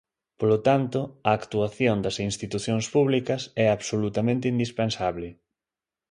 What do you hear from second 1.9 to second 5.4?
das institucións públicas é absolutamente indispensable.